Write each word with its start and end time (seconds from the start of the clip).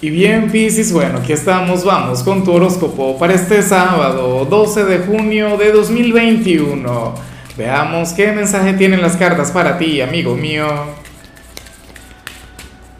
Y 0.00 0.10
bien, 0.10 0.50
Piscis, 0.50 0.92
bueno, 0.92 1.18
aquí 1.18 1.32
estamos, 1.32 1.84
vamos 1.84 2.22
con 2.22 2.44
tu 2.44 2.52
horóscopo 2.52 3.18
para 3.18 3.32
este 3.32 3.62
sábado, 3.62 4.44
12 4.44 4.84
de 4.84 4.98
junio 4.98 5.56
de 5.56 5.72
2021. 5.72 7.14
Veamos 7.56 8.12
qué 8.12 8.32
mensaje 8.32 8.74
tienen 8.74 9.00
las 9.00 9.16
cartas 9.16 9.50
para 9.52 9.78
ti, 9.78 10.00
amigo 10.00 10.34
mío. 10.34 10.66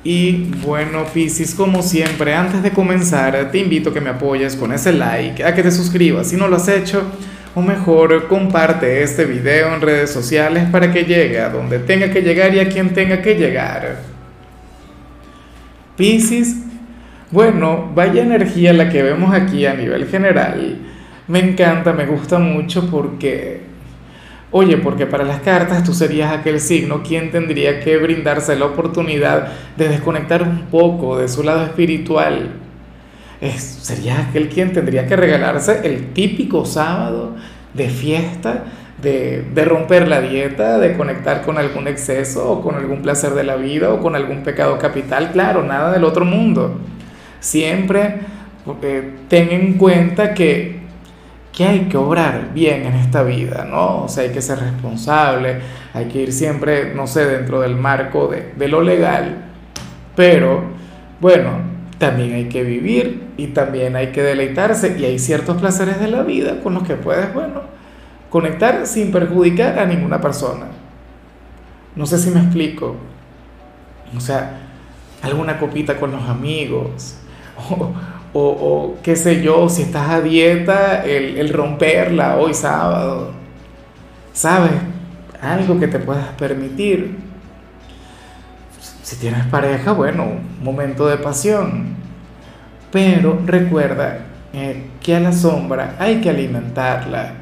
Y 0.04 0.50
bueno, 0.64 1.04
Piscis, 1.12 1.54
como 1.54 1.82
siempre, 1.82 2.34
antes 2.34 2.62
de 2.62 2.70
comenzar, 2.70 3.50
te 3.50 3.58
invito 3.58 3.90
a 3.90 3.94
que 3.94 4.00
me 4.00 4.10
apoyes 4.10 4.54
con 4.54 4.72
ese 4.72 4.92
like, 4.92 5.42
a 5.42 5.54
que 5.54 5.62
te 5.62 5.72
suscribas 5.72 6.28
si 6.28 6.36
no 6.36 6.46
lo 6.46 6.56
has 6.56 6.68
hecho, 6.68 7.02
o 7.54 7.60
mejor, 7.60 8.28
comparte 8.28 9.02
este 9.02 9.24
video 9.24 9.74
en 9.74 9.80
redes 9.80 10.10
sociales 10.10 10.68
para 10.70 10.92
que 10.92 11.04
llegue 11.04 11.40
a 11.40 11.48
donde 11.48 11.80
tenga 11.80 12.10
que 12.10 12.22
llegar 12.22 12.54
y 12.54 12.60
a 12.60 12.68
quien 12.68 12.94
tenga 12.94 13.20
que 13.20 13.34
llegar. 13.34 14.02
Piscis, 15.96 16.56
bueno, 17.30 17.90
vaya 17.94 18.22
energía 18.22 18.72
la 18.72 18.90
que 18.90 19.02
vemos 19.02 19.34
aquí 19.34 19.66
a 19.66 19.74
nivel 19.74 20.06
general. 20.06 20.78
Me 21.26 21.38
encanta, 21.40 21.92
me 21.92 22.04
gusta 22.04 22.38
mucho 22.38 22.90
porque, 22.90 23.62
oye, 24.50 24.76
porque 24.76 25.06
para 25.06 25.24
las 25.24 25.40
cartas 25.40 25.82
tú 25.84 25.94
serías 25.94 26.32
aquel 26.32 26.60
signo 26.60 27.02
quien 27.02 27.30
tendría 27.30 27.80
que 27.80 27.96
brindarse 27.96 28.56
la 28.56 28.66
oportunidad 28.66 29.48
de 29.76 29.88
desconectar 29.88 30.42
un 30.42 30.66
poco 30.66 31.18
de 31.18 31.28
su 31.28 31.42
lado 31.42 31.64
espiritual. 31.64 32.50
Es, 33.40 33.62
sería 33.62 34.20
aquel 34.28 34.48
quien 34.48 34.72
tendría 34.72 35.06
que 35.06 35.16
regalarse 35.16 35.80
el 35.84 36.12
típico 36.12 36.66
sábado 36.66 37.34
de 37.72 37.88
fiesta, 37.88 38.64
de, 39.00 39.44
de, 39.54 39.64
romper 39.64 40.08
la 40.08 40.20
dieta, 40.20 40.78
de 40.78 40.96
conectar 40.96 41.42
con 41.42 41.58
algún 41.58 41.88
exceso 41.88 42.48
o 42.50 42.62
con 42.62 42.74
algún 42.74 43.02
placer 43.02 43.32
de 43.32 43.44
la 43.44 43.56
vida 43.56 43.92
o 43.92 44.00
con 44.00 44.14
algún 44.14 44.42
pecado 44.42 44.78
capital. 44.78 45.32
Claro, 45.32 45.62
nada 45.62 45.90
del 45.92 46.04
otro 46.04 46.24
mundo 46.24 46.80
siempre 47.44 48.20
eh, 48.82 49.14
ten 49.28 49.50
en 49.50 49.74
cuenta 49.74 50.32
que, 50.32 50.80
que 51.52 51.64
hay 51.64 51.80
que 51.80 51.98
obrar 51.98 52.52
bien 52.54 52.86
en 52.86 52.94
esta 52.94 53.22
vida, 53.22 53.66
¿no? 53.68 54.04
O 54.04 54.08
sea, 54.08 54.24
hay 54.24 54.30
que 54.30 54.40
ser 54.40 54.58
responsable, 54.58 55.60
hay 55.92 56.06
que 56.06 56.22
ir 56.22 56.32
siempre, 56.32 56.94
no 56.94 57.06
sé, 57.06 57.26
dentro 57.26 57.60
del 57.60 57.76
marco 57.76 58.28
de, 58.28 58.54
de 58.56 58.68
lo 58.68 58.80
legal, 58.80 59.44
pero 60.16 60.62
bueno, 61.20 61.50
también 61.98 62.32
hay 62.32 62.48
que 62.48 62.62
vivir 62.62 63.24
y 63.36 63.48
también 63.48 63.94
hay 63.94 64.08
que 64.08 64.22
deleitarse 64.22 64.96
y 64.98 65.04
hay 65.04 65.18
ciertos 65.18 65.58
placeres 65.58 66.00
de 66.00 66.08
la 66.08 66.22
vida 66.22 66.60
con 66.62 66.72
los 66.72 66.84
que 66.84 66.94
puedes, 66.94 67.32
bueno, 67.34 67.62
conectar 68.30 68.86
sin 68.86 69.12
perjudicar 69.12 69.78
a 69.78 69.84
ninguna 69.84 70.20
persona. 70.20 70.66
No 71.94 72.06
sé 72.06 72.18
si 72.18 72.30
me 72.30 72.40
explico. 72.40 72.96
O 74.16 74.20
sea, 74.20 74.60
alguna 75.22 75.58
copita 75.58 75.98
con 75.98 76.10
los 76.10 76.22
amigos, 76.28 77.16
o, 78.34 78.40
o, 78.40 78.98
qué 79.02 79.16
sé 79.16 79.42
yo, 79.42 79.68
si 79.68 79.82
estás 79.82 80.10
a 80.10 80.20
dieta, 80.20 81.04
el, 81.04 81.48
romperla 81.50 82.36
hoy 82.36 82.52
sábado, 82.52 83.30
¿sabes? 84.32 84.72
Algo 85.40 85.78
que 85.78 85.86
te 85.86 85.98
puedas 85.98 86.28
permitir. 86.36 87.16
Si 89.02 89.16
tienes 89.16 89.46
pareja, 89.46 89.92
bueno, 89.92 90.24
un 90.24 90.64
momento 90.64 91.06
de 91.06 91.16
pasión. 91.18 91.94
Pero 92.90 93.40
recuerda 93.44 94.20
eh, 94.52 94.86
que 95.00 95.14
a 95.14 95.20
la 95.20 95.32
sombra 95.32 95.96
hay 95.98 96.20
que 96.20 96.30
alimentarla. 96.30 97.34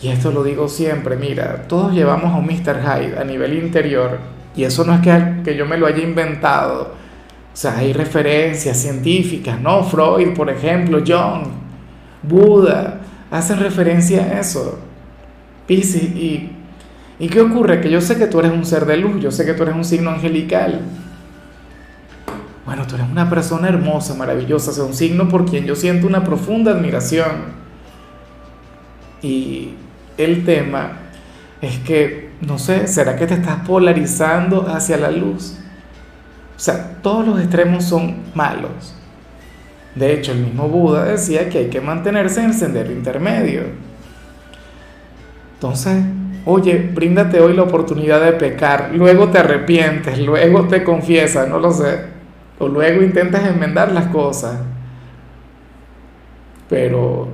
Y 0.00 0.08
esto 0.08 0.32
lo 0.32 0.42
digo 0.42 0.68
siempre, 0.68 1.16
mira, 1.16 1.64
todos 1.68 1.92
llevamos 1.92 2.32
a 2.32 2.36
un 2.36 2.46
Mr. 2.46 2.80
Hyde 2.82 3.18
a 3.18 3.24
nivel 3.24 3.54
interior. 3.54 4.18
Y 4.56 4.64
eso 4.64 4.84
no 4.84 4.94
es 4.94 5.00
que, 5.00 5.42
que 5.44 5.56
yo 5.56 5.66
me 5.66 5.76
lo 5.76 5.86
haya 5.86 6.02
inventado 6.02 7.01
o 7.52 7.56
sea, 7.56 7.76
hay 7.76 7.92
referencias 7.92 8.78
científicas, 8.78 9.60
¿no? 9.60 9.84
Freud, 9.84 10.34
por 10.34 10.48
ejemplo, 10.48 11.02
Jung, 11.06 11.48
Buda, 12.22 13.00
hacen 13.30 13.58
referencia 13.58 14.22
a 14.22 14.40
eso. 14.40 14.78
Piscis, 15.66 16.02
y, 16.02 16.50
¿y 17.18 17.28
qué 17.28 17.40
ocurre? 17.42 17.80
Que 17.82 17.90
yo 17.90 18.00
sé 18.00 18.16
que 18.16 18.26
tú 18.26 18.40
eres 18.40 18.52
un 18.52 18.64
ser 18.64 18.86
de 18.86 18.96
luz, 18.96 19.20
yo 19.20 19.30
sé 19.30 19.44
que 19.44 19.52
tú 19.52 19.64
eres 19.64 19.74
un 19.74 19.84
signo 19.84 20.10
angelical. 20.10 20.80
Bueno, 22.64 22.86
tú 22.86 22.94
eres 22.94 23.08
una 23.10 23.28
persona 23.28 23.68
hermosa, 23.68 24.14
maravillosa, 24.14 24.72
sea, 24.72 24.84
un 24.84 24.94
signo 24.94 25.28
por 25.28 25.44
quien 25.44 25.66
yo 25.66 25.76
siento 25.76 26.06
una 26.06 26.24
profunda 26.24 26.72
admiración. 26.72 27.62
Y 29.20 29.74
el 30.16 30.44
tema 30.46 30.92
es 31.60 31.78
que, 31.80 32.30
no 32.40 32.58
sé, 32.58 32.86
¿será 32.86 33.14
que 33.16 33.26
te 33.26 33.34
estás 33.34 33.66
polarizando 33.66 34.68
hacia 34.68 34.96
la 34.96 35.10
luz? 35.10 35.58
O 36.62 36.64
sea, 36.64 37.00
todos 37.02 37.26
los 37.26 37.40
extremos 37.40 37.82
son 37.82 38.18
malos. 38.36 38.94
De 39.96 40.14
hecho, 40.14 40.30
el 40.30 40.38
mismo 40.38 40.68
Buda 40.68 41.02
decía 41.06 41.48
que 41.48 41.58
hay 41.58 41.66
que 41.70 41.80
mantenerse 41.80 42.38
en 42.38 42.50
el 42.50 42.54
sendero 42.54 42.92
intermedio. 42.92 43.62
Entonces, 45.54 46.04
oye, 46.44 46.88
bríndate 46.94 47.40
hoy 47.40 47.56
la 47.56 47.64
oportunidad 47.64 48.22
de 48.22 48.34
pecar, 48.34 48.92
luego 48.94 49.30
te 49.30 49.38
arrepientes, 49.38 50.20
luego 50.20 50.68
te 50.68 50.84
confiesas, 50.84 51.48
no 51.48 51.58
lo 51.58 51.72
sé, 51.72 51.98
o 52.60 52.68
luego 52.68 53.02
intentas 53.02 53.44
enmendar 53.44 53.90
las 53.90 54.06
cosas. 54.06 54.60
Pero, 56.68 57.26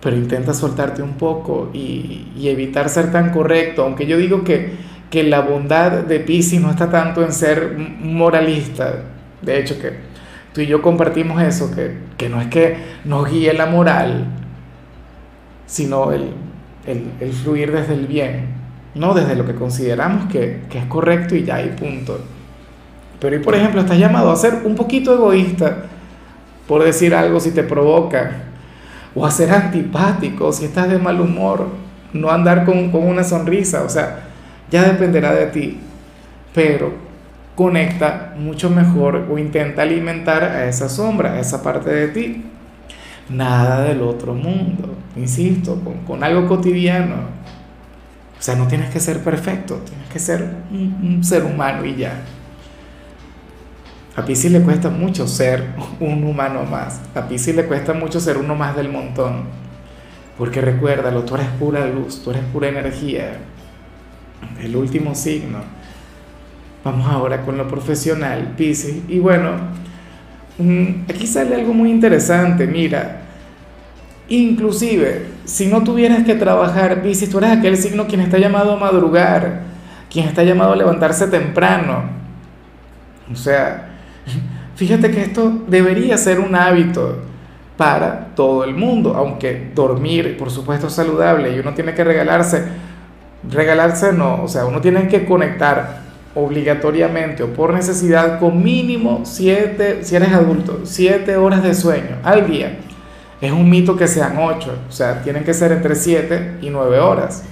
pero 0.00 0.16
intenta 0.16 0.54
soltarte 0.54 1.02
un 1.02 1.18
poco 1.18 1.68
y, 1.74 2.32
y 2.34 2.48
evitar 2.48 2.88
ser 2.88 3.12
tan 3.12 3.28
correcto, 3.28 3.82
aunque 3.82 4.06
yo 4.06 4.16
digo 4.16 4.42
que 4.42 4.88
que 5.10 5.24
la 5.24 5.40
bondad 5.40 6.04
de 6.04 6.20
Pisces 6.20 6.60
no 6.60 6.70
está 6.70 6.88
tanto 6.88 7.22
en 7.22 7.32
ser 7.32 7.76
moralista. 8.00 8.94
De 9.42 9.58
hecho, 9.58 9.78
que 9.78 9.92
tú 10.54 10.60
y 10.60 10.66
yo 10.66 10.80
compartimos 10.80 11.42
eso, 11.42 11.74
que, 11.74 11.96
que 12.16 12.28
no 12.28 12.40
es 12.40 12.46
que 12.46 12.76
nos 13.04 13.28
guíe 13.28 13.52
la 13.52 13.66
moral, 13.66 14.26
sino 15.66 16.12
el, 16.12 16.32
el, 16.86 17.32
fluir 17.32 17.72
desde 17.72 17.94
el 17.94 18.06
bien, 18.06 18.54
no 18.94 19.12
desde 19.12 19.34
lo 19.34 19.44
que 19.44 19.54
consideramos 19.54 20.30
que, 20.30 20.62
que 20.70 20.78
es 20.78 20.86
correcto 20.86 21.34
y 21.34 21.44
ya, 21.44 21.60
y 21.60 21.70
punto. 21.70 22.20
Pero 23.18 23.36
y 23.36 23.40
por 23.40 23.54
ejemplo, 23.54 23.80
estás 23.80 23.98
llamado 23.98 24.30
a 24.30 24.36
ser 24.36 24.60
un 24.64 24.76
poquito 24.76 25.12
egoísta 25.12 25.84
por 26.68 26.84
decir 26.84 27.14
algo 27.14 27.40
si 27.40 27.50
te 27.50 27.64
provoca, 27.64 28.44
o 29.12 29.26
a 29.26 29.30
ser 29.32 29.50
antipático 29.50 30.52
si 30.52 30.66
estás 30.66 30.88
de 30.88 30.98
mal 30.98 31.20
humor, 31.20 31.66
no 32.12 32.30
andar 32.30 32.64
con, 32.64 32.92
con 32.92 33.04
una 33.06 33.24
sonrisa, 33.24 33.82
o 33.82 33.88
sea, 33.88 34.29
ya 34.70 34.84
dependerá 34.84 35.34
de 35.34 35.46
ti, 35.46 35.78
pero 36.54 37.10
conecta 37.54 38.34
mucho 38.38 38.70
mejor 38.70 39.26
o 39.30 39.36
intenta 39.36 39.82
alimentar 39.82 40.42
a 40.44 40.66
esa 40.66 40.88
sombra, 40.88 41.32
a 41.34 41.40
esa 41.40 41.62
parte 41.62 41.90
de 41.90 42.08
ti. 42.08 42.44
Nada 43.28 43.84
del 43.84 44.02
otro 44.02 44.34
mundo, 44.34 44.96
insisto, 45.16 45.78
con, 46.06 46.24
algo 46.24 46.48
cotidiano. 46.48 47.16
O 48.38 48.42
sea, 48.42 48.56
no 48.56 48.66
tienes 48.66 48.90
que 48.90 48.98
ser 48.98 49.22
perfecto, 49.22 49.76
tienes 49.84 50.08
que 50.08 50.18
ser 50.18 50.48
un, 50.70 51.22
ser 51.22 51.44
humano 51.44 51.84
y 51.84 51.96
ya. 51.96 52.22
A 54.16 54.24
Pisces 54.24 54.50
le 54.50 54.62
cuesta 54.62 54.88
mucho 54.88 55.28
ser 55.28 55.64
un 56.00 56.24
humano 56.24 56.64
más. 56.64 57.00
A 57.14 57.28
Pisces 57.28 57.54
le 57.54 57.66
cuesta 57.66 57.92
mucho 57.92 58.18
ser 58.20 58.38
uno 58.38 58.54
más 58.54 58.74
del 58.74 58.88
montón. 58.88 59.44
Porque 60.38 60.60
recuérdalo, 60.60 61.24
tú 61.24 61.34
eres 61.34 61.48
pura 61.58 61.86
luz, 61.86 62.22
tú 62.24 62.30
eres 62.30 62.42
pura 62.44 62.68
energía 62.68 63.38
el 64.62 64.76
último 64.76 65.14
signo. 65.14 65.58
Vamos 66.84 67.06
ahora 67.10 67.42
con 67.42 67.56
lo 67.58 67.68
profesional, 67.68 68.54
Pisces. 68.56 69.02
Y 69.08 69.18
bueno, 69.18 69.52
mm, 70.58 71.02
aquí 71.08 71.26
sale 71.26 71.54
algo 71.54 71.74
muy 71.74 71.90
interesante, 71.90 72.66
mira. 72.66 73.22
Inclusive, 74.28 75.26
si 75.44 75.66
no 75.66 75.82
tuvieras 75.82 76.24
que 76.24 76.34
trabajar, 76.34 77.02
Pisces, 77.02 77.28
tú 77.28 77.38
eres 77.38 77.50
aquel 77.50 77.76
signo 77.76 78.06
quien 78.06 78.20
está 78.20 78.38
llamado 78.38 78.72
a 78.72 78.78
madrugar, 78.78 79.62
quien 80.10 80.26
está 80.28 80.42
llamado 80.42 80.72
a 80.72 80.76
levantarse 80.76 81.26
temprano. 81.26 82.04
O 83.30 83.36
sea, 83.36 83.90
fíjate 84.76 85.10
que 85.10 85.22
esto 85.22 85.64
debería 85.68 86.16
ser 86.16 86.40
un 86.40 86.54
hábito 86.54 87.18
para 87.76 88.26
todo 88.34 88.64
el 88.64 88.74
mundo, 88.74 89.14
aunque 89.14 89.70
dormir, 89.74 90.36
por 90.38 90.50
supuesto, 90.50 90.86
es 90.86 90.92
saludable 90.92 91.54
y 91.54 91.58
uno 91.58 91.72
tiene 91.74 91.94
que 91.94 92.04
regalarse 92.04 92.64
regalarse 93.48 94.12
no, 94.12 94.42
o 94.42 94.48
sea, 94.48 94.66
uno 94.66 94.80
tiene 94.80 95.08
que 95.08 95.24
conectar 95.24 96.00
obligatoriamente 96.34 97.42
o 97.42 97.48
por 97.48 97.72
necesidad 97.74 98.38
con 98.38 98.62
mínimo 98.62 99.22
7, 99.24 100.00
si 100.02 100.16
eres 100.16 100.32
adulto, 100.32 100.80
7 100.84 101.36
horas 101.36 101.62
de 101.62 101.74
sueño 101.74 102.16
al 102.22 102.46
día. 102.48 102.78
Es 103.40 103.52
un 103.52 103.68
mito 103.70 103.96
que 103.96 104.06
sean 104.06 104.36
8, 104.38 104.74
o 104.88 104.92
sea, 104.92 105.22
tienen 105.22 105.44
que 105.44 105.54
ser 105.54 105.72
entre 105.72 105.94
7 105.94 106.58
y 106.60 106.70
9 106.70 106.98
horas. 107.00 107.44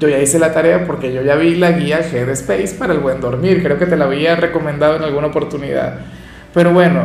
Yo 0.00 0.08
ya 0.08 0.18
hice 0.18 0.38
la 0.38 0.54
tarea 0.54 0.86
porque 0.86 1.12
yo 1.12 1.22
ya 1.22 1.36
vi 1.36 1.56
la 1.56 1.72
guía 1.72 2.00
Headspace 2.00 2.74
para 2.78 2.94
el 2.94 3.00
buen 3.00 3.20
dormir, 3.20 3.62
creo 3.62 3.78
que 3.78 3.84
te 3.84 3.98
la 3.98 4.06
había 4.06 4.34
recomendado 4.34 4.96
en 4.96 5.02
alguna 5.02 5.26
oportunidad. 5.26 5.98
Pero 6.54 6.72
bueno, 6.72 7.02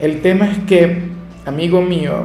el 0.00 0.20
tema 0.20 0.50
es 0.50 0.58
que, 0.66 1.10
amigo 1.46 1.80
mío, 1.80 2.24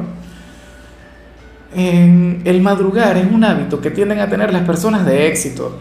el 1.76 2.60
madrugar 2.62 3.16
es 3.16 3.30
un 3.30 3.44
hábito 3.44 3.80
que 3.80 3.90
tienden 3.90 4.20
a 4.20 4.28
tener 4.28 4.52
las 4.52 4.62
personas 4.62 5.04
de 5.04 5.28
éxito. 5.28 5.78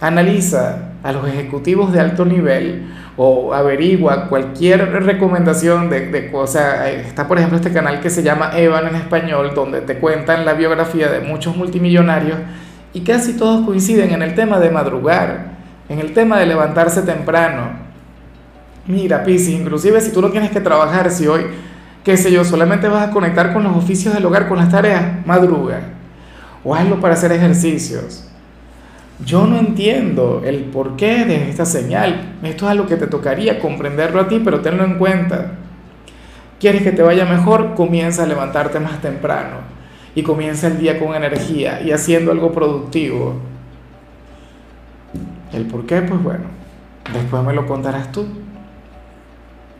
Analiza 0.00 0.90
a 1.02 1.12
los 1.12 1.26
ejecutivos 1.28 1.92
de 1.92 2.00
alto 2.00 2.24
nivel 2.24 2.88
o 3.16 3.54
averigua 3.54 4.28
cualquier 4.28 4.90
recomendación 5.04 5.88
de, 5.88 6.10
de 6.10 6.30
cosa. 6.30 6.90
Está 6.90 7.26
por 7.28 7.38
ejemplo 7.38 7.56
este 7.56 7.72
canal 7.72 8.00
que 8.00 8.10
se 8.10 8.22
llama 8.22 8.50
Evan 8.56 8.88
en 8.88 8.96
español, 8.96 9.52
donde 9.54 9.80
te 9.80 9.98
cuentan 9.98 10.44
la 10.44 10.54
biografía 10.54 11.08
de 11.08 11.20
muchos 11.20 11.56
multimillonarios 11.56 12.38
y 12.92 13.00
casi 13.00 13.34
todos 13.34 13.66
coinciden 13.66 14.12
en 14.12 14.22
el 14.22 14.34
tema 14.34 14.58
de 14.58 14.70
madrugar, 14.70 15.56
en 15.88 15.98
el 15.98 16.12
tema 16.14 16.38
de 16.38 16.46
levantarse 16.46 17.02
temprano. 17.02 17.70
Mira, 18.86 19.22
Piscis, 19.22 19.60
inclusive 19.60 20.00
si 20.00 20.12
tú 20.12 20.22
no 20.22 20.30
tienes 20.30 20.50
que 20.50 20.60
trabajar, 20.60 21.10
si 21.10 21.26
hoy, 21.26 21.42
qué 22.06 22.16
sé 22.16 22.32
yo, 22.32 22.42
solamente 22.42 22.88
vas 22.88 23.08
a 23.08 23.10
conectar 23.10 23.52
con 23.52 23.64
los 23.64 23.76
oficios 23.76 24.14
del 24.14 24.24
hogar, 24.24 24.48
con 24.48 24.56
las 24.56 24.70
tareas, 24.70 25.26
madruga. 25.26 25.80
O 26.64 26.74
hazlo 26.74 26.98
para 27.00 27.12
hacer 27.12 27.32
ejercicios 27.32 28.26
yo 29.24 29.46
no 29.46 29.58
entiendo 29.58 30.42
el 30.44 30.64
porqué 30.64 31.24
de 31.24 31.48
esta 31.48 31.64
señal. 31.64 32.34
Esto 32.42 32.66
es 32.66 32.70
algo 32.70 32.86
que 32.86 32.96
te 32.96 33.06
tocaría 33.06 33.58
comprenderlo 33.60 34.20
a 34.20 34.28
ti, 34.28 34.40
pero 34.44 34.60
tenlo 34.60 34.84
en 34.84 34.98
cuenta. 34.98 35.52
¿Quieres 36.60 36.82
que 36.82 36.92
te 36.92 37.02
vaya 37.02 37.24
mejor? 37.24 37.74
Comienza 37.74 38.24
a 38.24 38.26
levantarte 38.26 38.78
más 38.78 39.00
temprano 39.00 39.58
y 40.14 40.22
comienza 40.22 40.66
el 40.66 40.78
día 40.78 40.98
con 40.98 41.14
energía 41.14 41.80
y 41.80 41.92
haciendo 41.92 42.30
algo 42.30 42.52
productivo. 42.52 43.36
El 45.52 45.64
por 45.66 45.86
qué, 45.86 46.02
pues 46.02 46.22
bueno, 46.22 46.44
después 47.12 47.42
me 47.42 47.54
lo 47.54 47.66
contarás 47.66 48.12
tú. 48.12 48.26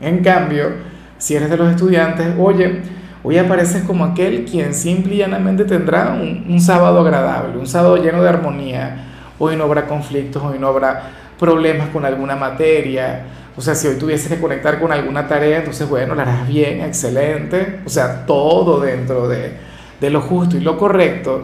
En 0.00 0.23
cambio, 0.23 0.70
si 1.18 1.34
eres 1.34 1.50
de 1.50 1.56
los 1.56 1.70
estudiantes, 1.70 2.34
oye, 2.38 2.82
hoy 3.22 3.38
apareces 3.38 3.82
como 3.84 4.04
aquel 4.04 4.44
quien 4.44 4.74
simple 4.74 5.14
y 5.14 5.18
llanamente 5.18 5.64
tendrá 5.64 6.12
un, 6.12 6.60
sábado 6.60 7.00
agradable, 7.00 7.58
un 7.58 7.66
sábado 7.66 7.96
lleno 7.96 8.22
de 8.22 8.28
armonía, 8.28 9.04
hoy 9.38 9.56
no 9.56 9.64
habrá 9.64 9.86
conflictos, 9.86 10.42
hoy 10.42 10.58
no 10.58 10.68
habrá 10.68 11.10
problemas 11.38 11.88
con 11.88 12.04
alguna 12.04 12.36
materia. 12.36 13.24
O 13.56 13.60
sea, 13.60 13.74
si 13.74 13.88
hoy 13.88 13.96
tuvieses 13.96 14.28
que 14.28 14.38
conectar 14.38 14.78
con 14.78 14.92
alguna 14.92 15.26
tarea, 15.26 15.58
entonces, 15.58 15.88
bueno, 15.88 16.14
la 16.14 16.22
harás 16.22 16.46
bien, 16.46 16.82
excelente. 16.82 17.80
O 17.86 17.88
sea, 17.88 18.26
todo 18.26 18.80
dentro 18.80 19.28
de, 19.28 19.52
de 20.00 20.10
lo 20.10 20.20
justo 20.20 20.56
y 20.56 20.60
lo 20.60 20.76
correcto. 20.76 21.42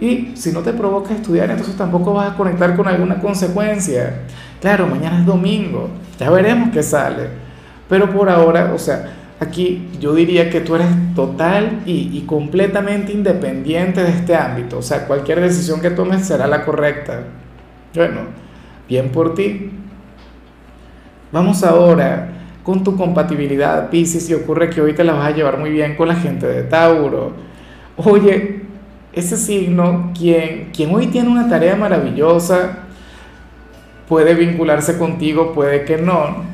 Y 0.00 0.32
si 0.36 0.52
no 0.52 0.60
te 0.60 0.72
provoca 0.72 1.14
estudiar, 1.14 1.50
entonces 1.50 1.76
tampoco 1.76 2.12
vas 2.12 2.32
a 2.32 2.36
conectar 2.36 2.76
con 2.76 2.86
alguna 2.86 3.18
consecuencia. 3.18 4.22
Claro, 4.60 4.86
mañana 4.86 5.20
es 5.20 5.26
domingo, 5.26 5.88
ya 6.18 6.30
veremos 6.30 6.70
qué 6.70 6.82
sale. 6.82 7.43
Pero 7.88 8.10
por 8.10 8.28
ahora, 8.28 8.72
o 8.74 8.78
sea, 8.78 9.12
aquí 9.40 9.88
yo 10.00 10.14
diría 10.14 10.50
que 10.50 10.60
tú 10.60 10.74
eres 10.74 10.88
total 11.14 11.82
y, 11.86 12.20
completamente 12.22 13.12
independiente 13.12 14.02
de 14.02 14.10
este 14.10 14.34
ámbito. 14.34 14.78
O 14.78 14.82
sea, 14.82 15.06
cualquier 15.06 15.40
decisión 15.40 15.80
que 15.80 15.90
tomes 15.90 16.26
será 16.26 16.46
la 16.46 16.64
correcta. 16.64 17.24
Bueno, 17.94 18.20
bien 18.88 19.10
por 19.10 19.34
ti. 19.34 19.70
Vamos 21.32 21.62
ahora 21.64 22.28
con 22.62 22.82
tu 22.82 22.96
compatibilidad, 22.96 23.90
Pisces, 23.90 24.30
y 24.30 24.34
ocurre 24.34 24.70
que 24.70 24.80
hoy 24.80 24.94
te 24.94 25.04
la 25.04 25.12
vas 25.12 25.26
a 25.26 25.36
llevar 25.36 25.58
muy 25.58 25.70
bien 25.70 25.96
con 25.96 26.08
la 26.08 26.14
gente 26.14 26.46
de 26.46 26.62
Tauro. 26.62 27.32
Oye, 27.96 28.62
ese 29.12 29.36
signo, 29.36 30.12
quien, 30.18 30.70
quien 30.72 30.94
hoy 30.94 31.08
tiene 31.08 31.28
una 31.28 31.48
tarea 31.48 31.76
maravillosa, 31.76 32.78
puede 34.08 34.34
vincularse 34.34 34.96
contigo, 34.98 35.52
puede 35.52 35.84
que 35.84 35.98
no, 35.98 36.53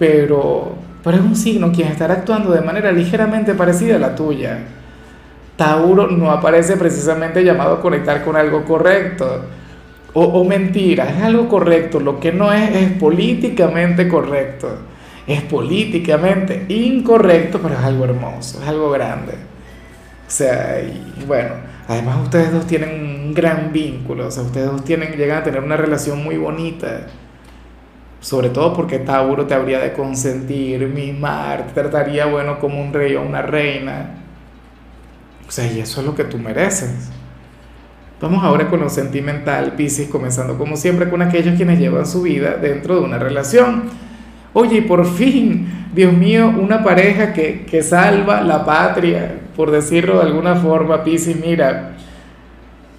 pero 0.00 0.90
pero 1.02 1.16
es 1.16 1.22
un 1.22 1.36
signo 1.36 1.72
quien 1.72 1.88
estará 1.88 2.14
actuando 2.14 2.52
de 2.52 2.60
manera 2.60 2.92
ligeramente 2.92 3.54
parecida 3.54 3.96
a 3.96 3.98
la 3.98 4.14
tuya. 4.14 4.58
Tauro 5.56 6.06
no 6.08 6.30
aparece 6.30 6.76
precisamente 6.76 7.44
llamado 7.44 7.74
a 7.74 7.80
conectar 7.80 8.24
con 8.24 8.36
algo 8.36 8.64
correcto. 8.64 9.44
O, 10.12 10.44
mentira, 10.44 11.08
es 11.08 11.22
algo 11.22 11.48
correcto. 11.48 12.00
Lo 12.00 12.18
que 12.18 12.32
no 12.32 12.52
es 12.52 12.74
es 12.74 12.92
políticamente 12.92 14.08
correcto. 14.08 14.68
Es 15.26 15.42
políticamente 15.42 16.66
incorrecto, 16.68 17.60
pero 17.62 17.74
es 17.74 17.80
algo 17.80 18.04
hermoso, 18.04 18.60
es 18.60 18.68
algo 18.68 18.90
grande. 18.90 19.32
O 19.32 20.30
sea, 20.30 20.80
y 20.82 21.24
bueno, 21.26 21.50
además 21.86 22.18
ustedes 22.24 22.52
dos 22.52 22.66
tienen 22.66 22.90
un 23.26 23.34
gran 23.34 23.72
vínculo, 23.72 24.26
o 24.26 24.30
sea, 24.30 24.42
ustedes 24.42 24.66
dos 24.66 24.84
tienen, 24.84 25.12
llegan 25.12 25.38
a 25.38 25.42
tener 25.44 25.62
una 25.62 25.76
relación 25.76 26.22
muy 26.22 26.36
bonita 26.36 27.06
sobre 28.20 28.50
todo 28.50 28.74
porque 28.74 28.98
Tauro 28.98 29.46
te 29.46 29.54
habría 29.54 29.80
de 29.80 29.92
consentir, 29.94 30.86
mimar, 30.86 31.68
te 31.68 31.72
trataría 31.72 32.26
bueno 32.26 32.58
como 32.58 32.80
un 32.80 32.92
rey 32.92 33.16
o 33.16 33.22
una 33.22 33.42
reina. 33.42 34.16
O 35.48 35.50
sea, 35.50 35.70
y 35.72 35.80
eso 35.80 36.00
es 36.00 36.06
lo 36.06 36.14
que 36.14 36.24
tú 36.24 36.38
mereces. 36.38 37.10
Vamos 38.20 38.44
ahora 38.44 38.68
con 38.68 38.80
lo 38.80 38.90
sentimental, 38.90 39.72
Pisces, 39.72 40.08
comenzando 40.08 40.58
como 40.58 40.76
siempre 40.76 41.08
con 41.08 41.22
aquellos 41.22 41.56
quienes 41.56 41.78
llevan 41.78 42.06
su 42.06 42.22
vida 42.22 42.58
dentro 42.60 42.96
de 42.96 43.00
una 43.00 43.18
relación. 43.18 43.84
Oye, 44.52 44.78
y 44.78 44.80
por 44.82 45.06
fin, 45.06 45.88
Dios 45.94 46.12
mío, 46.12 46.48
una 46.48 46.84
pareja 46.84 47.32
que, 47.32 47.64
que 47.64 47.82
salva 47.82 48.42
la 48.42 48.66
patria, 48.66 49.40
por 49.56 49.70
decirlo 49.70 50.18
de 50.18 50.26
alguna 50.26 50.56
forma, 50.56 51.02
Pisces, 51.02 51.40
mira, 51.40 51.96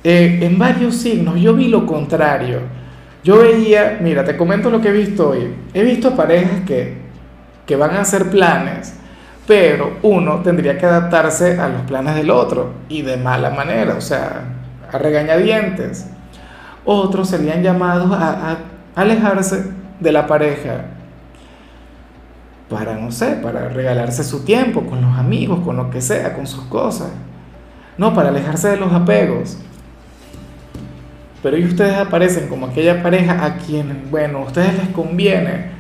eh, 0.03 0.39
en 0.41 0.57
varios 0.57 0.95
signos 0.95 1.39
yo 1.39 1.53
vi 1.53 1.68
lo 1.68 1.85
contrario 1.85 2.81
yo 3.23 3.39
veía, 3.39 4.00
mira, 4.01 4.23
te 4.25 4.35
comento 4.35 4.69
lo 4.69 4.81
que 4.81 4.89
he 4.89 4.94
visto 4.94 5.29
hoy. 5.29 5.53
He 5.73 5.83
visto 5.83 6.15
parejas 6.15 6.62
que, 6.65 6.97
que 7.65 7.75
van 7.75 7.91
a 7.91 8.01
hacer 8.01 8.29
planes, 8.29 8.95
pero 9.47 9.97
uno 10.01 10.41
tendría 10.41 10.77
que 10.77 10.85
adaptarse 10.85 11.59
a 11.59 11.68
los 11.68 11.81
planes 11.83 12.15
del 12.15 12.31
otro 12.31 12.73
y 12.89 13.03
de 13.03 13.18
mala 13.18 13.51
manera, 13.51 13.95
o 13.95 14.01
sea, 14.01 14.44
a 14.91 14.97
regañadientes. 14.97 16.07
Otros 16.83 17.29
serían 17.29 17.62
llamados 17.62 18.12
a, 18.12 18.51
a 18.51 18.57
alejarse 18.95 19.65
de 20.00 20.12
la 20.12 20.25
pareja 20.25 20.85
para, 22.71 22.95
no 22.95 23.12
sé, 23.12 23.33
para 23.44 23.68
regalarse 23.69 24.23
su 24.23 24.45
tiempo 24.45 24.85
con 24.88 25.01
los 25.01 25.18
amigos, 25.18 25.59
con 25.59 25.75
lo 25.75 25.89
que 25.91 26.01
sea, 26.01 26.33
con 26.33 26.47
sus 26.47 26.63
cosas. 26.63 27.09
No, 27.97 28.15
para 28.15 28.29
alejarse 28.29 28.69
de 28.69 28.77
los 28.77 28.91
apegos. 28.94 29.57
Pero 31.41 31.57
y 31.57 31.65
ustedes 31.65 31.95
aparecen 31.95 32.47
como 32.47 32.67
aquella 32.67 33.01
pareja 33.01 33.43
a 33.45 33.57
quien, 33.57 34.09
bueno, 34.11 34.39
a 34.39 34.45
ustedes 34.45 34.77
les 34.77 34.89
conviene 34.89 35.71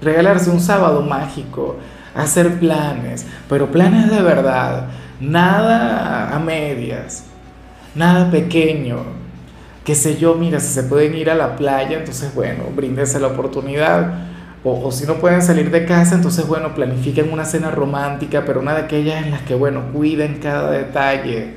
regalarse 0.00 0.50
un 0.50 0.60
sábado 0.60 1.02
mágico, 1.02 1.76
hacer 2.14 2.58
planes, 2.58 3.26
pero 3.48 3.70
planes 3.70 4.10
de 4.10 4.22
verdad, 4.22 4.86
nada 5.20 6.34
a 6.34 6.38
medias, 6.38 7.24
nada 7.94 8.30
pequeño, 8.30 8.98
qué 9.84 9.94
sé 9.94 10.16
yo, 10.18 10.36
mira, 10.36 10.60
si 10.60 10.72
se 10.72 10.84
pueden 10.84 11.16
ir 11.16 11.30
a 11.30 11.34
la 11.34 11.56
playa, 11.56 11.98
entonces 11.98 12.32
bueno, 12.34 12.64
bríndense 12.74 13.18
la 13.18 13.28
oportunidad. 13.28 14.28
O, 14.64 14.86
o, 14.86 14.92
si 14.92 15.06
no 15.06 15.14
pueden 15.14 15.40
salir 15.40 15.70
de 15.70 15.86
casa, 15.86 16.16
entonces 16.16 16.46
bueno, 16.46 16.74
planifiquen 16.74 17.32
una 17.32 17.44
cena 17.44 17.70
romántica, 17.70 18.42
pero 18.44 18.58
una 18.58 18.74
de 18.74 18.82
aquellas 18.82 19.24
en 19.24 19.30
las 19.30 19.42
que 19.42 19.54
bueno, 19.54 19.92
cuiden 19.92 20.40
cada 20.42 20.72
detalle 20.72 21.54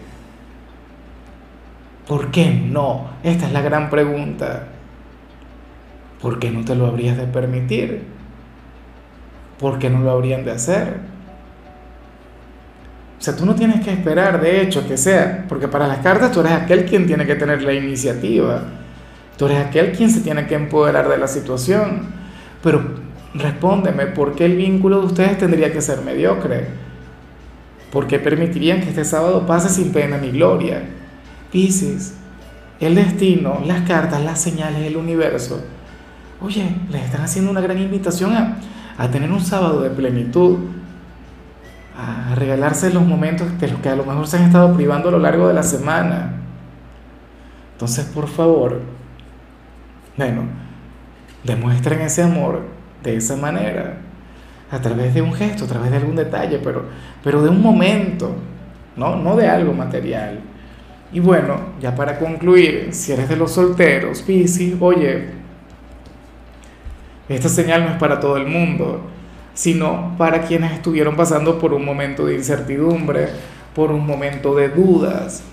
¿Por 2.08 2.32
qué 2.32 2.52
no? 2.52 3.12
Esta 3.24 3.48
es 3.48 3.54
la 3.54 3.62
gran 3.62 3.90
pregunta. 3.90 4.68
¿Por 6.22 6.40
qué 6.40 6.52
no 6.52 6.64
te 6.64 6.76
lo 6.76 6.88
habrías 6.88 7.18
de 7.18 7.26
permitir? 7.26 8.04
¿Por 9.60 9.80
qué 9.80 9.90
no 9.90 10.00
lo 10.00 10.12
habrían 10.12 10.44
de 10.44 10.52
hacer? 10.52 10.98
O 13.20 13.24
sea, 13.24 13.36
tú 13.36 13.46
no 13.46 13.54
tienes 13.54 13.84
que 13.86 13.92
esperar, 13.92 14.42
de 14.42 14.62
hecho, 14.62 14.88
que 14.88 14.98
sea, 14.98 15.46
porque 15.48 15.68
para 15.68 15.88
las 15.88 16.00
cartas 16.00 16.32
tú 16.32 16.40
eres 16.40 16.54
aquel 16.54 16.86
quien 16.86 17.06
tiene 17.06 17.26
que 17.28 17.36
tener 17.36 17.62
la 17.62 17.74
iniciativa. 17.74 18.64
Tú 19.38 19.46
eres 19.46 19.66
aquel 19.66 19.92
quien 19.92 20.10
se 20.10 20.22
tiene 20.22 20.48
que 20.48 20.56
empoderar 20.56 21.08
de 21.08 21.18
la 21.18 21.28
situación. 21.28 22.08
Pero 22.64 22.82
respóndeme, 23.36 24.08
¿por 24.08 24.36
qué 24.36 24.46
el 24.46 24.58
vínculo 24.58 25.02
de 25.02 25.06
ustedes 25.06 25.38
tendría 25.38 25.72
que 25.72 25.82
ser 25.82 26.02
mediocre? 26.02 26.66
¿Por 27.92 28.08
qué 28.08 28.20
permitirían 28.20 28.82
que 28.82 28.90
este 28.90 29.06
sábado 29.06 29.46
pase 29.46 29.70
sin 29.70 29.92
pena 29.92 30.18
ni 30.18 30.32
gloria? 30.32 30.82
Pisces, 31.52 32.16
el 32.80 32.96
destino, 32.96 33.62
las 33.66 33.82
cartas, 33.82 34.24
las 34.24 34.42
señales 34.42 34.82
del 34.82 34.98
universo, 34.98 35.64
oye, 36.42 36.76
les 36.90 37.04
están 37.04 37.22
haciendo 37.22 37.52
una 37.52 37.62
gran 37.62 37.78
invitación 37.78 38.34
a, 38.34 38.58
a 38.98 39.10
tener 39.10 39.32
un 39.32 39.42
sábado 39.42 39.82
de 39.82 39.90
plenitud, 39.90 40.60
a 41.98 42.34
regalarse 42.36 42.92
los 42.94 43.06
momentos 43.06 43.60
de 43.60 43.68
los 43.68 43.80
que 43.80 43.90
a 43.90 43.96
lo 43.96 44.06
mejor 44.06 44.28
se 44.28 44.38
han 44.38 44.44
estado 44.44 44.74
privando 44.74 45.10
a 45.10 45.12
lo 45.12 45.20
largo 45.20 45.48
de 45.48 45.54
la 45.54 45.64
semana. 45.64 46.34
Entonces, 47.74 48.06
por 48.06 48.28
favor, 48.28 48.82
bueno, 50.18 50.44
demuestren 51.44 52.02
ese 52.02 52.24
amor 52.24 52.62
de 53.04 53.18
esa 53.18 53.36
manera, 53.36 53.98
a 54.72 54.80
través 54.80 55.14
de 55.14 55.22
un 55.22 55.34
gesto, 55.34 55.66
a 55.66 55.68
través 55.68 55.92
de 55.92 55.98
algún 55.98 56.16
detalle, 56.16 56.60
pero, 56.64 56.86
pero 57.24 57.42
de 57.44 57.50
un 57.50 57.62
momento, 57.62 58.36
¿no? 58.96 59.16
no 59.16 59.36
de 59.36 59.50
algo 59.50 59.74
material. 59.74 60.40
Y 61.14 61.20
bueno, 61.20 61.60
ya 61.82 61.94
para 61.94 62.18
concluir, 62.18 62.90
si 62.92 63.12
eres 63.12 63.28
de 63.28 63.36
los 63.36 63.52
solteros, 63.52 64.22
Piscis, 64.22 64.76
oye, 64.80 65.26
esta 67.28 67.50
señal 67.50 67.84
no 67.84 67.92
es 67.92 67.98
para 67.98 68.20
todo 68.20 68.38
el 68.38 68.48
mundo, 68.48 69.02
sino 69.54 70.16
para 70.18 70.44
quienes 70.44 70.72
estuvieron 70.72 71.18
pasando 71.18 71.60
por 71.60 71.74
un 71.74 71.84
momento 71.84 72.26
de 72.26 72.36
incertidumbre, 72.36 73.28
por 73.76 73.92
un 73.92 74.06
momento 74.06 74.56
de 74.56 74.70
dudas. 74.70 75.44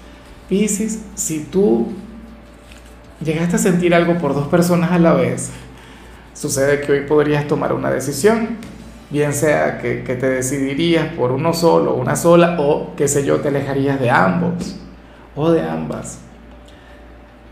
Piscis, 0.48 1.02
si 1.16 1.40
tú 1.40 1.88
llegaste 3.20 3.56
a 3.56 3.58
sentir 3.58 3.94
algo 3.94 4.16
por 4.18 4.34
dos 4.34 4.46
personas 4.46 4.92
a 4.92 4.98
la 5.00 5.12
vez, 5.12 5.50
sucede 6.34 6.82
que 6.82 6.92
hoy 6.92 7.00
podrías 7.00 7.48
tomar 7.48 7.72
una 7.72 7.90
decisión, 7.90 8.58
bien 9.10 9.32
sea 9.32 9.78
que, 9.78 10.04
que 10.04 10.14
te 10.14 10.28
decidirías 10.30 11.12
por 11.14 11.32
uno 11.32 11.52
solo, 11.52 11.94
una 11.94 12.14
sola, 12.14 12.56
o 12.60 12.94
qué 12.96 13.08
sé 13.08 13.24
yo, 13.24 13.40
te 13.40 13.48
alejarías 13.48 13.98
de 13.98 14.10
ambos 14.10 14.78
o 15.38 15.52
de 15.52 15.62
ambas. 15.62 16.18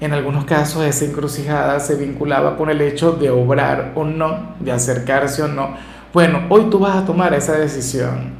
En 0.01 0.13
algunos 0.13 0.45
casos 0.45 0.85
esa 0.85 1.05
encrucijada 1.05 1.81
se 1.81 1.95
vinculaba 1.95 2.57
con 2.57 2.69
el 2.69 2.81
hecho 2.81 3.13
de 3.13 3.31
obrar 3.31 3.93
o 3.95 4.05
no, 4.05 4.57
de 4.61 4.73
acercarse 4.73 5.43
o 5.43 5.49
no. 5.49 5.71
Bueno, 6.13 6.43
hoy 6.51 6.69
tú 6.69 6.81
vas 6.81 6.97
a 6.97 7.07
tomar 7.07 7.33
esa 7.33 7.53
decisión. 7.53 8.33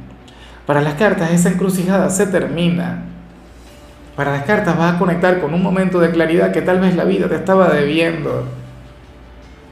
Para 0.65 0.81
las 0.81 0.95
cartas 0.95 1.31
esa 1.31 1.49
encrucijada 1.49 2.09
se 2.09 2.27
termina. 2.27 3.05
Para 4.15 4.33
las 4.33 4.43
cartas 4.43 4.77
vas 4.77 4.95
a 4.95 4.99
conectar 4.99 5.39
con 5.39 5.53
un 5.53 5.63
momento 5.63 5.99
de 5.99 6.11
claridad 6.11 6.51
que 6.51 6.61
tal 6.61 6.79
vez 6.79 6.95
la 6.95 7.05
vida 7.05 7.29
te 7.29 7.35
estaba 7.35 7.69
debiendo. 7.69 8.43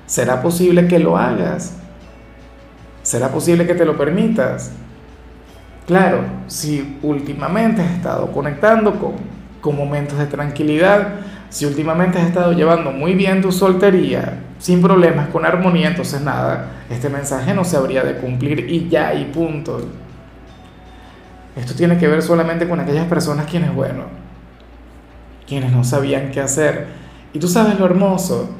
¿Será 0.06 0.42
posible 0.42 0.88
que 0.88 1.00
lo 1.00 1.18
hagas? 1.18 1.74
¿Será 3.04 3.30
posible 3.30 3.68
que 3.68 3.76
te 3.76 3.86
lo 3.86 3.98
permitas? 3.98 4.72
Claro, 5.86 6.24
si 6.48 6.98
últimamente 7.04 7.82
has 7.82 7.92
estado 7.92 8.32
conectando 8.32 9.00
con, 9.00 9.35
con 9.66 9.76
momentos 9.76 10.20
de 10.20 10.28
tranquilidad, 10.28 11.16
si 11.50 11.66
últimamente 11.66 12.20
has 12.20 12.28
estado 12.28 12.54
llevando 12.54 12.92
muy 12.92 13.16
bien 13.16 13.42
tu 13.42 13.52
soltería, 13.52 14.44
sin 14.60 14.80
problemas, 14.80 15.30
con 15.30 15.44
armonía, 15.44 15.88
entonces 15.88 16.22
nada, 16.22 16.68
este 16.88 17.10
mensaje 17.10 17.52
no 17.56 17.66
se 17.66 17.76
habría 17.76 18.04
de 18.04 18.18
cumplir 18.18 18.70
y 18.70 18.88
ya, 18.90 19.16
y 19.16 19.26
punto. 19.26 19.82
Esto 21.56 21.74
tiene 21.74 21.98
que 21.98 22.08
ver 22.08 22.22
solamente 22.22 22.70
con 22.70 22.80
aquellas 22.80 23.08
personas 23.08 23.48
quienes, 23.50 23.74
bueno, 23.74 24.04
quienes 25.48 25.72
no 25.72 25.84
sabían 25.84 26.30
qué 26.30 26.42
hacer. 26.42 26.86
Y 27.34 27.40
tú 27.40 27.48
sabes 27.48 27.80
lo 27.80 27.86
hermoso, 27.86 28.52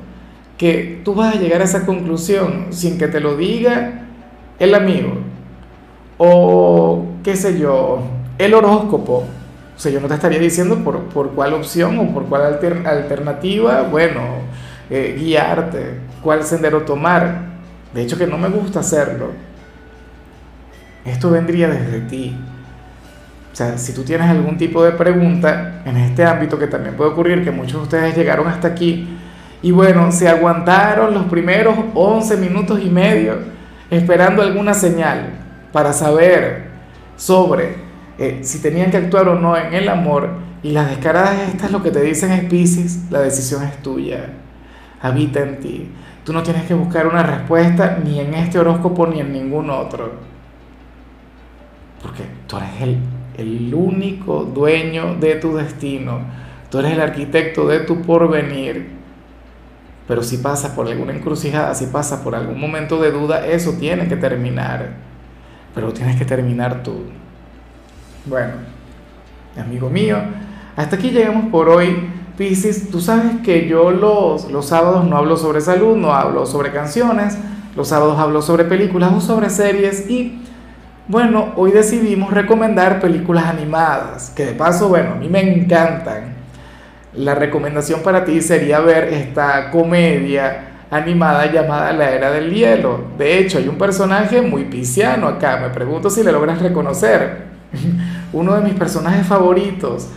que 0.58 1.02
tú 1.06 1.14
vas 1.14 1.36
a 1.36 1.38
llegar 1.38 1.62
a 1.62 1.66
esa 1.66 1.86
conclusión 1.86 2.70
sin 2.72 2.98
que 2.98 3.08
te 3.08 3.20
lo 3.20 3.38
diga 3.38 4.06
el 4.58 4.74
amigo 4.74 5.18
o 6.18 7.06
qué 7.24 7.36
sé 7.36 7.60
yo, 7.60 8.00
el 8.40 8.56
horóscopo 8.56 9.26
o 9.76 9.80
sea, 9.80 9.92
yo 9.92 10.00
no 10.00 10.08
te 10.08 10.14
estaría 10.14 10.40
diciendo 10.40 10.78
por, 10.84 11.04
por 11.06 11.32
cuál 11.32 11.54
opción 11.54 12.00
o 12.00 12.14
por 12.14 12.26
cuál 12.26 12.44
alternativa, 12.44 13.84
bueno, 13.84 14.22
eh, 14.90 15.16
guiarte, 15.20 16.00
cuál 16.22 16.44
sendero 16.44 16.84
tomar. 16.84 17.56
De 17.94 18.02
hecho, 18.02 18.18
que 18.18 18.28
no 18.28 18.38
me 18.38 18.50
gusta 18.50 18.80
hacerlo. 18.80 19.32
Esto 21.04 21.30
vendría 21.30 21.68
desde 21.68 22.02
ti. 22.02 22.38
O 23.52 23.56
sea, 23.56 23.78
si 23.78 23.94
tú 23.94 24.04
tienes 24.04 24.30
algún 24.30 24.58
tipo 24.58 24.84
de 24.84 24.92
pregunta 24.92 25.82
en 25.86 25.98
este 25.98 26.26
ámbito, 26.26 26.58
que 26.58 26.68
también 26.68 26.96
puede 26.96 27.12
ocurrir 27.12 27.44
que 27.44 27.52
muchos 27.52 27.74
de 27.74 27.84
ustedes 27.84 28.18
llegaron 28.18 28.48
hasta 28.48 28.68
aquí 28.68 29.08
y 29.62 29.72
bueno, 29.72 30.12
se 30.12 30.28
aguantaron 30.28 31.14
los 31.14 31.26
primeros 31.26 31.76
11 31.94 32.38
minutos 32.38 32.80
y 32.84 32.90
medio 32.90 33.38
esperando 33.90 34.42
alguna 34.42 34.74
señal 34.74 35.30
para 35.72 35.94
saber 35.94 36.66
sobre 37.18 37.85
eh, 38.18 38.40
si 38.44 38.60
tenían 38.60 38.92
que 38.92 38.98
actuar 38.98 39.28
o 39.30 39.40
no 39.40 39.58
en 39.58 39.74
el 39.74 39.90
amor. 39.90 40.30
Y 40.64 40.72
las 40.72 40.90
descaradas 40.90 41.50
estas 41.50 41.72
lo 41.72 41.84
que 41.84 41.92
te 41.92 42.02
dicen 42.02 42.32
es 42.32 42.46
Pisces, 42.46 43.12
la 43.12 43.20
decisión 43.22 43.64
es 43.64 43.82
tuya, 43.84 44.34
habita 45.02 45.42
en 45.42 45.60
ti. 45.60 45.90
Tú 46.24 46.34
no 46.34 46.42
tienes 46.42 46.64
que 46.64 46.74
buscar 46.74 47.06
una 47.06 47.22
respuesta 47.22 48.00
ni 48.04 48.20
en 48.20 48.34
este 48.34 48.58
horóscopo 48.58 49.06
ni 49.06 49.20
en 49.20 49.32
ningún 49.32 49.70
otro. 49.70 50.14
Porque 52.02 52.24
tú 52.48 52.58
eres 52.58 52.82
el, 52.82 52.98
el 53.38 53.74
único 53.74 54.44
dueño 54.44 55.16
de 55.16 55.36
tu 55.36 55.56
destino. 55.56 56.22
Tú 56.72 56.80
eres 56.80 56.94
el 56.94 57.02
arquitecto 57.02 57.68
de 57.68 57.82
tu 57.82 58.02
porvenir. 58.02 58.90
Pero 60.08 60.24
si 60.24 60.38
pasas 60.38 60.72
por 60.72 60.88
alguna 60.88 61.14
encrucijada, 61.14 61.76
si 61.76 61.88
pasas 61.88 62.22
por 62.22 62.36
algún 62.36 62.60
momento 62.60 63.00
de 63.00 63.12
duda, 63.12 63.46
eso 63.46 63.74
tiene 63.74 64.08
que 64.08 64.16
terminar. 64.16 64.94
Pero 65.76 65.94
tienes 65.94 66.16
que 66.16 66.26
terminar 66.26 66.82
tú. 66.82 67.04
Bueno, 68.26 68.54
amigo 69.56 69.88
mío, 69.88 70.18
hasta 70.76 70.96
aquí 70.96 71.12
llegamos 71.12 71.52
por 71.52 71.70
hoy. 71.70 72.10
Piscis, 72.38 72.90
tú 72.90 73.00
sabes 73.00 73.42
que 73.44 73.68
yo 73.68 73.92
los, 73.92 74.52
los 74.52 74.66
sábados 74.66 75.06
no 75.06 75.16
hablo 75.16 75.38
sobre 75.38 75.62
salud, 75.62 75.96
no 75.96 76.12
hablo 76.12 76.48
sobre 76.48 76.72
canciones, 76.72 77.38
los 77.76 77.88
sábados 77.88 78.18
hablo 78.20 78.42
sobre 78.42 78.66
películas 78.66 79.14
o 79.14 79.22
sobre 79.22 79.50
series 79.50 80.10
y 80.10 80.42
bueno, 81.08 81.54
hoy 81.56 81.72
decidimos 81.72 82.34
recomendar 82.34 83.00
películas 83.00 83.46
animadas, 83.46 84.32
que 84.36 84.44
de 84.48 84.54
paso, 84.54 84.90
bueno, 84.90 85.12
a 85.12 85.16
mí 85.16 85.30
me 85.30 85.42
encantan. 85.42 86.34
La 87.14 87.36
recomendación 87.36 88.02
para 88.02 88.26
ti 88.26 88.42
sería 88.42 88.80
ver 88.80 89.14
esta 89.14 89.70
comedia 89.70 90.72
animada 90.90 91.52
llamada 91.52 91.94
La 91.94 92.10
Era 92.10 92.32
del 92.32 92.52
Hielo. 92.52 93.06
De 93.20 93.38
hecho, 93.38 93.60
hay 93.60 93.68
un 93.68 93.78
personaje 93.78 94.42
muy 94.42 94.66
pisciano 94.66 95.28
acá, 95.28 95.58
me 95.62 95.70
pregunto 95.70 96.10
si 96.10 96.24
le 96.24 96.32
logras 96.32 96.60
reconocer. 96.60 97.55
Uno 98.36 98.56
de 98.56 98.62
mis 98.62 98.74
personajes 98.74 99.26
favoritos. 99.26 100.08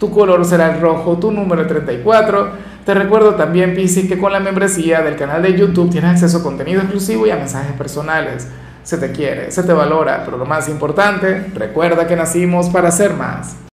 Tu 0.00 0.10
color 0.10 0.44
será 0.44 0.74
el 0.74 0.80
rojo, 0.80 1.18
tu 1.18 1.30
número 1.30 1.66
34. 1.66 2.48
Te 2.84 2.94
recuerdo 2.94 3.34
también, 3.34 3.74
Piscis, 3.74 4.08
que 4.08 4.18
con 4.18 4.32
la 4.32 4.40
membresía 4.40 5.02
del 5.02 5.16
canal 5.16 5.42
de 5.42 5.56
YouTube 5.56 5.90
tienes 5.90 6.12
acceso 6.12 6.38
a 6.38 6.42
contenido 6.42 6.80
exclusivo 6.80 7.26
y 7.26 7.30
a 7.30 7.36
mensajes 7.36 7.72
personales. 7.72 8.48
Se 8.82 8.98
te 8.98 9.10
quiere, 9.10 9.50
se 9.50 9.62
te 9.62 9.72
valora, 9.72 10.22
pero 10.24 10.36
lo 10.36 10.46
más 10.46 10.68
importante, 10.68 11.50
recuerda 11.54 12.06
que 12.06 12.14
nacimos 12.14 12.68
para 12.68 12.90
ser 12.90 13.14
más. 13.14 13.56